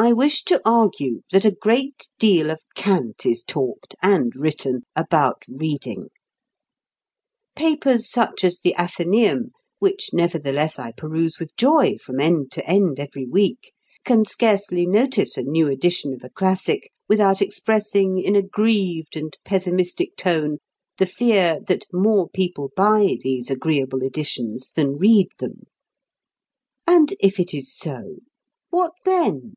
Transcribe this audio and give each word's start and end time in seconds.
I 0.00 0.12
wish 0.12 0.44
to 0.44 0.62
argue 0.64 1.22
that 1.32 1.44
a 1.44 1.50
great 1.50 2.08
deal 2.20 2.50
of 2.52 2.62
cant 2.76 3.26
is 3.26 3.42
talked 3.42 3.96
(and 4.00 4.32
written) 4.36 4.82
about 4.94 5.42
reading. 5.48 6.10
Papers 7.56 8.08
such 8.08 8.44
as 8.44 8.60
the 8.60 8.76
"Anthenæum," 8.78 9.50
which 9.80 10.10
nevertheless 10.12 10.78
I 10.78 10.92
peruse 10.92 11.40
with 11.40 11.50
joy 11.56 11.96
from 12.00 12.20
end 12.20 12.52
to 12.52 12.64
end 12.64 13.00
every 13.00 13.26
week, 13.26 13.72
can 14.04 14.24
scarcely 14.24 14.86
notice 14.86 15.36
a 15.36 15.42
new 15.42 15.66
edition 15.68 16.14
of 16.14 16.22
a 16.22 16.30
classic 16.30 16.92
without 17.08 17.42
expressing, 17.42 18.18
in 18.22 18.36
a 18.36 18.42
grieved 18.42 19.16
and 19.16 19.36
pessimistic 19.44 20.14
tone, 20.16 20.58
the 20.98 21.06
fear 21.06 21.58
that 21.66 21.86
more 21.92 22.28
people 22.28 22.70
buy 22.76 23.16
these 23.20 23.50
agreeable 23.50 24.02
editions 24.04 24.70
than 24.70 24.96
read 24.96 25.26
them. 25.40 25.64
And 26.86 27.14
if 27.18 27.40
it 27.40 27.52
is 27.52 27.76
so? 27.76 28.20
What 28.70 28.92
then? 29.04 29.56